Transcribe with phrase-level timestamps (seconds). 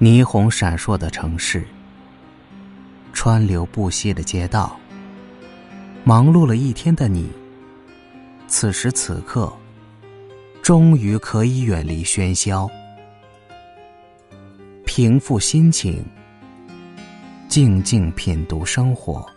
[0.00, 1.66] 霓虹闪烁的城市，
[3.12, 4.78] 川流不息的街道，
[6.04, 7.28] 忙碌了一天的你，
[8.46, 9.52] 此时此刻，
[10.62, 12.70] 终于可以远离喧嚣，
[14.84, 16.04] 平复心情，
[17.48, 19.28] 静静品读生活，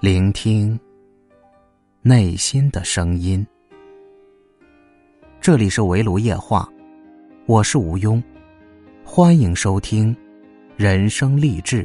[0.00, 0.80] 聆听
[2.00, 3.46] 内心的声音。
[5.38, 6.66] 这里是围炉夜话，
[7.44, 8.22] 我是吴庸。
[9.10, 10.14] 欢迎收听
[10.76, 11.82] 《人生励志》。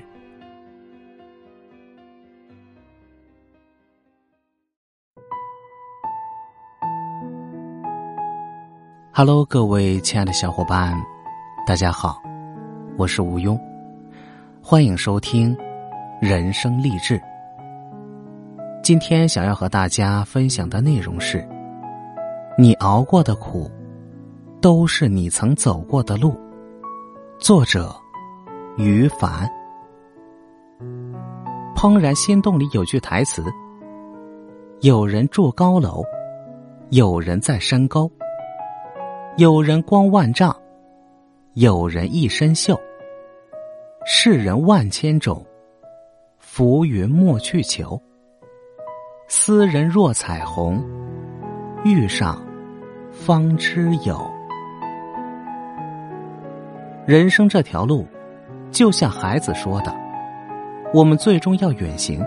[9.14, 11.02] Hello，各位亲爱的小伙伴，
[11.66, 12.22] 大家好，
[12.98, 13.58] 我是吴庸。
[14.62, 15.56] 欢迎收听
[16.22, 17.18] 《人生励志》。
[18.84, 21.48] 今天想要和大家分享的内容是：
[22.58, 23.72] 你熬过的苦，
[24.62, 26.38] 都是你曾走过的路。
[27.44, 27.94] 作者：
[28.78, 29.46] 于凡。
[31.76, 33.44] 《怦然心动》里有句台词
[34.80, 36.06] ：“有人住高楼，
[36.92, 38.10] 有人在山沟，
[39.36, 40.56] 有人光万丈，
[41.56, 42.80] 有人一身锈。
[44.06, 45.46] 世人万千种，
[46.38, 48.02] 浮云莫去求。
[49.28, 50.82] 斯人若彩虹，
[51.84, 52.42] 遇上
[53.12, 54.26] 方知有。”
[57.06, 58.08] 人生这条路，
[58.72, 59.94] 就像孩子说的，
[60.94, 62.26] 我们最终要远行，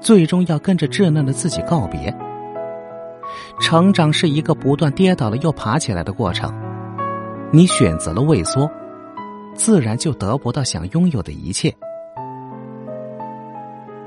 [0.00, 2.14] 最终要跟着稚嫩的自己告别。
[3.60, 6.50] 成长是一个不断跌倒了又爬起来的过程，
[7.52, 8.70] 你选择了畏缩，
[9.54, 11.70] 自然就得不到想拥有的一切。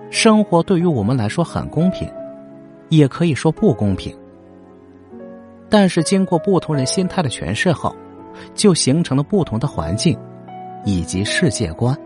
[0.10, 2.10] 生活对于我们来说很公平，
[2.90, 4.12] 也可以说不公平。
[5.70, 7.96] 但是经过不同人心态的诠释后。
[8.54, 10.18] 就形成了不同的环境，
[10.86, 11.98] 以及世界观。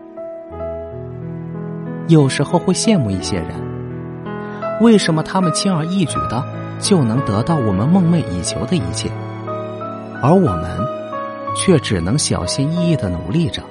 [2.08, 3.48] 有时候会羡慕一些人，
[4.80, 6.42] 为什么他们轻而易举的
[6.78, 9.10] 就能得到我们梦寐以求的一切，
[10.22, 10.78] 而我们
[11.54, 13.62] 却只能小心翼翼的努力着，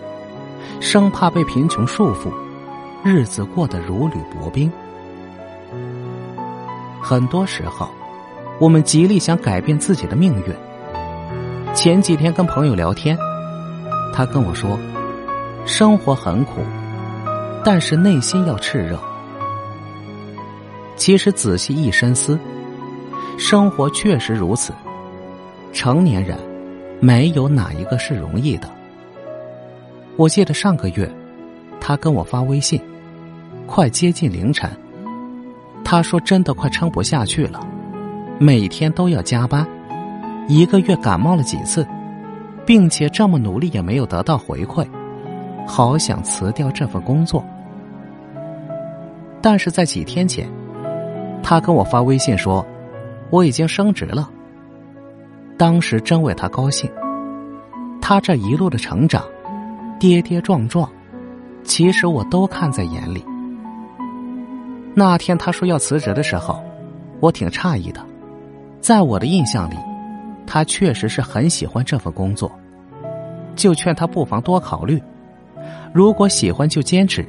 [0.79, 2.31] 生怕被贫穷束缚，
[3.03, 4.71] 日子过得如履薄冰。
[7.01, 7.89] 很多时候，
[8.59, 10.53] 我们极力想改变自己的命运。
[11.77, 13.15] 前几天跟朋友聊天，
[14.11, 14.79] 他跟我说
[15.63, 16.61] ：“生活很苦，
[17.63, 18.99] 但是内心要炽热。”
[20.97, 22.37] 其实仔细一深思，
[23.37, 24.73] 生活确实如此。
[25.71, 26.35] 成年人
[26.99, 28.67] 没有哪一个是容易的。
[30.15, 31.07] 我记得上个月，
[31.79, 32.81] 他跟我发微信，
[33.67, 34.67] 快接近凌晨，
[35.85, 37.59] 他说真的快撑不下去了，
[38.39, 39.63] 每天都要加班。
[40.47, 41.85] 一个月感冒了几次，
[42.65, 44.87] 并且这么努力也没有得到回馈，
[45.65, 47.43] 好想辞掉这份工作。
[49.41, 50.49] 但是在几天前，
[51.43, 52.65] 他跟我发微信说，
[53.29, 54.29] 我已经升职了。
[55.57, 56.89] 当时真为他高兴，
[58.01, 59.23] 他这一路的成长，
[59.99, 60.89] 跌跌撞撞，
[61.63, 63.23] 其实我都看在眼里。
[64.93, 66.63] 那天他说要辞职的时候，
[67.19, 67.99] 我挺诧异的，
[68.79, 69.75] 在我的印象里。
[70.47, 72.49] 他确实是很喜欢这份工作，
[73.55, 74.99] 就劝他不妨多考虑。
[75.93, 77.27] 如果喜欢就坚持，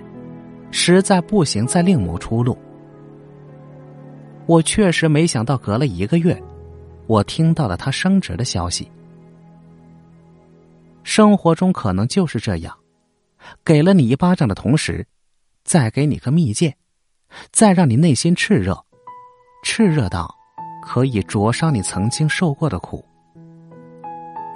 [0.71, 2.57] 实在不行再另谋出路。
[4.47, 6.41] 我确实没想到，隔了一个月，
[7.07, 8.91] 我听到了他升职的消息。
[11.03, 12.75] 生活中可能就是这样，
[13.65, 15.07] 给了你一巴掌的同时，
[15.65, 16.73] 再给你个蜜饯，
[17.51, 18.85] 再让你内心炽热，
[19.65, 20.33] 炽热到。
[20.81, 23.05] 可以灼伤你曾经受过的苦，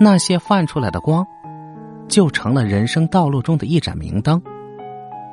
[0.03, 1.25] 那些泛出来的光，
[2.09, 4.43] 就成了人生道路中的一盏明灯，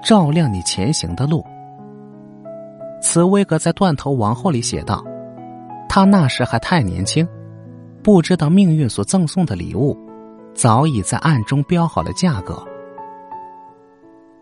[0.04, 1.44] 照亮你前行的路。
[3.02, 5.04] 茨威格在《断头王后》里写道
[5.90, 7.28] ：“他那时还太年轻，
[8.04, 9.98] 不知道命运所赠送的礼物，
[10.54, 12.64] 早已在暗中标好了价格。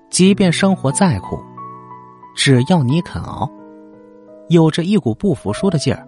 [0.09, 1.39] 即便生活再苦，
[2.35, 3.49] 只要你肯熬，
[4.49, 6.05] 有着一股不服输的劲儿。”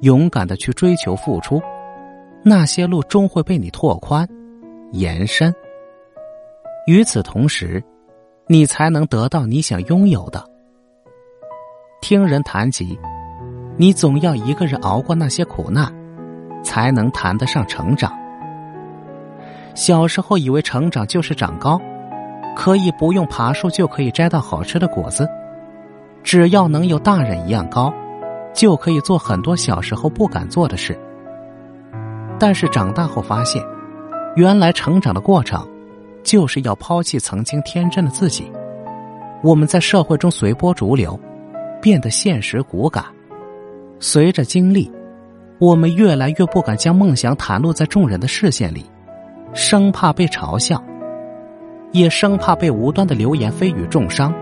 [0.00, 1.62] 勇敢的去追求付出，
[2.48, 4.24] 那些路终会被你拓宽、
[4.92, 5.52] 延伸。
[6.86, 7.82] 与此同时，
[8.46, 10.48] 你才能得到你想拥有的。
[12.00, 12.96] 听人谈及，
[13.76, 15.92] 你总要一个人熬过那些苦难，
[16.62, 18.16] 才能谈得上成长。
[19.74, 21.80] 小时候以为成长就是长高，
[22.54, 25.28] 可以不用爬树就可以摘到好吃的果子，
[26.22, 27.92] 只要能有大人一样高。
[28.54, 30.96] 就可以做很多小时候不敢做的事，
[32.38, 33.64] 但是长大后发现，
[34.34, 35.66] 原来成长的过程
[36.22, 38.50] 就是要抛弃曾经天真的自己。
[39.42, 41.18] 我们在社会中随波逐流，
[41.80, 43.04] 变得现实骨感。
[44.00, 44.90] 随着经历，
[45.58, 48.84] 我们越来越不敢将梦想袒露在众人的视线里，
[49.54, 50.82] 生怕被嘲笑，
[51.92, 54.34] 也生怕被无端的流言蜚语重伤。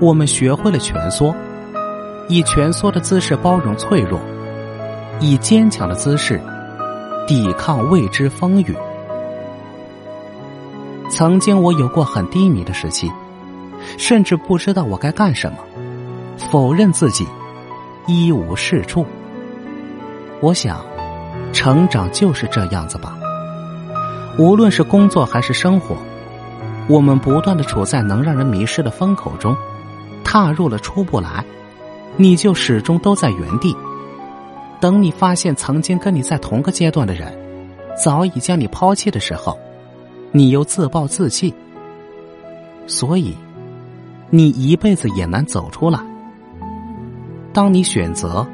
[0.00, 1.34] 我们学会了蜷缩，
[2.28, 4.18] 以蜷缩的姿势包容脆弱，
[5.20, 6.40] 以坚强的姿势
[7.30, 8.74] 抵抗未知风雨。
[11.08, 13.08] 曾经我有过很低迷的时期，
[13.96, 15.58] 甚至不知道我该干什么，
[16.50, 17.24] 否认自己，
[18.08, 19.06] 一无是处。
[20.40, 20.84] 我想，
[21.52, 23.16] 成长就是这样子吧。
[24.36, 25.96] 无论是工作还是生活，
[26.88, 29.56] 我们不断的处在能让人迷失的风口中。
[30.24, 31.44] 踏入了出不来，
[32.16, 33.76] 你就始终都在原地。
[34.80, 37.32] 等你发现曾经跟你在同个阶段的人，
[37.96, 39.58] 早已将你抛弃的时候，
[40.32, 41.54] 你又自暴自弃。
[42.86, 43.36] 所以，
[44.30, 46.00] 你一辈子也难走出来。
[47.52, 48.46] 当你选择，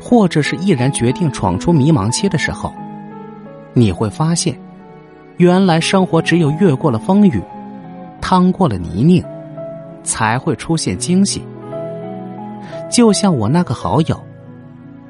[0.00, 2.72] 或者是毅然决定闯出迷茫期的时候，
[3.72, 4.54] 你会发现，
[5.38, 7.42] 原来生活只有越过了风雨，
[8.20, 9.24] 趟过了泥泞。
[10.06, 11.42] 才会出现惊喜。
[12.90, 14.20] 就像我那个好友，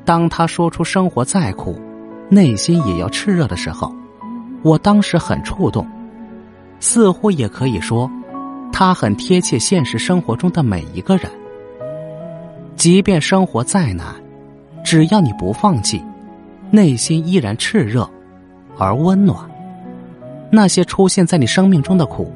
[0.04, 1.80] 当他说出生活再苦，
[2.28, 3.92] 内心也要炽热的时候，
[4.62, 5.86] 我当时很触动。
[6.80, 8.10] 似乎也可以说，
[8.70, 11.30] 他很贴切现实生活中的每一个人。
[12.76, 14.06] 即便生活再难，
[14.84, 16.04] 只要你不放弃，
[16.70, 18.08] 内心依然炽热
[18.76, 19.38] 而温暖。
[20.50, 22.30] 那些出现在你生命中的苦，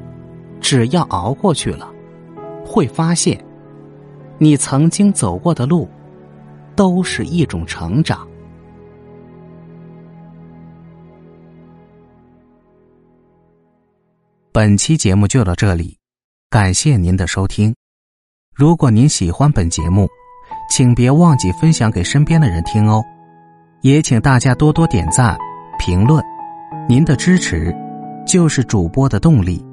[0.59, 1.87] 只要熬过去了。
[2.65, 3.39] 会发现，
[4.37, 5.87] 你曾经走过的路，
[6.79, 8.25] 都是一种成长。
[14.53, 15.97] 本期节目就到这里，
[16.49, 17.75] 感谢您的收听。
[18.55, 20.07] 如果您喜欢本节目，
[20.69, 23.03] 请别忘记分享给身边的人听哦。
[23.81, 25.37] 也请大家多多点赞、
[25.77, 26.23] 评论，
[26.87, 27.75] 您的支持
[28.25, 29.68] 就是主播的动力。